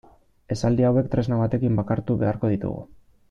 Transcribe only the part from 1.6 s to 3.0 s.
bakartu beharko ditugu.